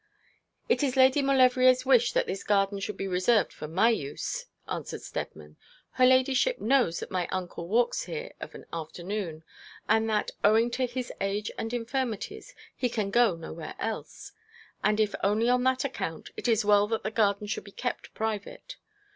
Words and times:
'It 0.67 0.81
is 0.81 0.97
Lady 0.97 1.21
Maulevrier's 1.21 1.85
wish 1.85 2.11
that 2.11 2.25
this 2.25 2.43
garden 2.43 2.79
should 2.79 2.97
be 2.97 3.07
reserved 3.07 3.53
for 3.53 3.67
my 3.67 3.87
use,' 3.91 4.47
answered 4.67 5.03
Steadman. 5.03 5.57
'Her 5.91 6.07
ladyship 6.07 6.59
knows 6.59 6.99
that 6.99 7.11
my 7.11 7.27
uncle 7.27 7.67
walks 7.67 8.05
here 8.05 8.33
of 8.39 8.55
an 8.55 8.65
afternoon, 8.73 9.43
and 9.87 10.09
that, 10.09 10.31
owing 10.43 10.71
to 10.71 10.87
his 10.87 11.11
age 11.21 11.51
and 11.55 11.71
infirmities, 11.71 12.55
he 12.75 12.89
can 12.89 13.11
go 13.11 13.35
nowhere 13.35 13.75
else; 13.77 14.31
and 14.83 14.99
if 14.99 15.13
only 15.23 15.47
on 15.47 15.63
that 15.65 15.85
account, 15.85 16.31
it 16.35 16.47
is 16.47 16.65
well 16.65 16.87
that 16.87 17.03
the 17.03 17.11
garden 17.11 17.45
should 17.45 17.63
be 17.63 17.71
kept 17.71 18.11
private. 18.15 18.77